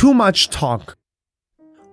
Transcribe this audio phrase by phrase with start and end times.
[0.00, 0.96] too much talk.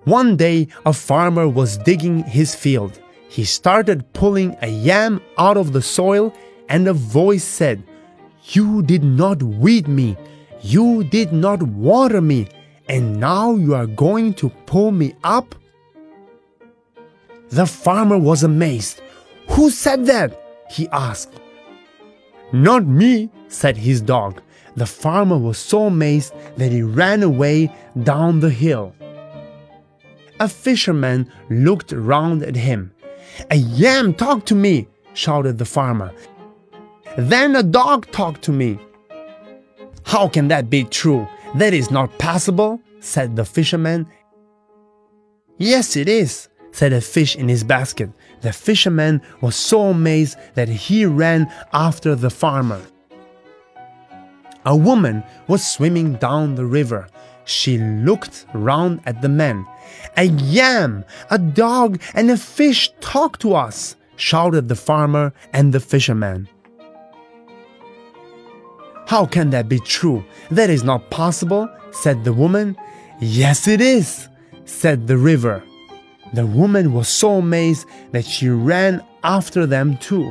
[0.05, 3.01] One day, a farmer was digging his field.
[3.27, 6.33] He started pulling a yam out of the soil,
[6.69, 7.83] and a voice said,
[8.45, 10.15] You did not weed me,
[10.61, 12.47] you did not water me,
[12.87, 15.53] and now you are going to pull me up?
[17.49, 19.01] The farmer was amazed.
[19.49, 20.31] Who said that?
[20.69, 21.33] he asked.
[22.53, 24.41] Not me, said his dog.
[24.77, 28.93] The farmer was so amazed that he ran away down the hill.
[30.39, 32.91] A fisherman looked round at him.
[33.49, 36.13] A yam talked to me, shouted the farmer.
[37.17, 38.77] Then a dog talked to me.
[40.03, 41.27] How can that be true?
[41.55, 44.05] That is not possible, said the fisherman.
[45.57, 48.11] Yes, it is, said a fish in his basket.
[48.41, 52.81] The fisherman was so amazed that he ran after the farmer.
[54.67, 57.07] A woman was swimming down the river.
[57.45, 59.65] She looked round at the men.
[60.17, 65.79] A yam, a dog, and a fish talk to us, shouted the farmer and the
[65.79, 66.49] fisherman.
[69.07, 70.25] How can that be true?
[70.51, 72.75] That is not possible, said the woman.
[73.21, 74.27] Yes, it is,
[74.65, 75.63] said the river.
[76.33, 80.29] The woman was so amazed that she ran after them too.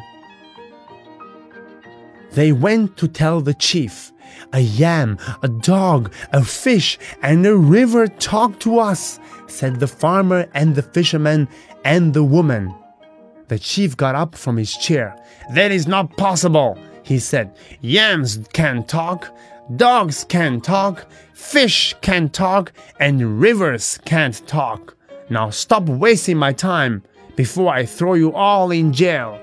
[2.36, 4.12] They went to tell the chief.
[4.52, 10.46] A yam, a dog, a fish, and a river talk to us, said the farmer
[10.52, 11.48] and the fisherman
[11.82, 12.74] and the woman.
[13.48, 15.16] The chief got up from his chair.
[15.54, 17.56] That is not possible, he said.
[17.80, 19.34] Yams can talk,
[19.76, 24.94] dogs can talk, fish can talk, and rivers can't talk.
[25.30, 27.02] Now stop wasting my time
[27.34, 29.40] before I throw you all in jail.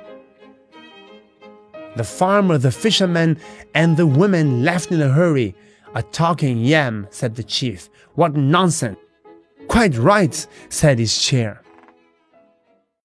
[1.95, 3.39] The farmer, the fisherman,
[3.73, 5.55] and the women left in a hurry.
[5.95, 7.89] A talking yam, said the chief.
[8.15, 8.97] What nonsense!
[9.67, 11.62] Quite right, said his chair.